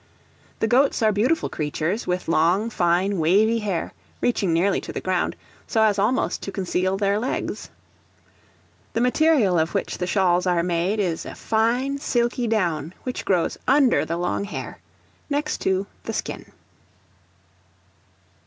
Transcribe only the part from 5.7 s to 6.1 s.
as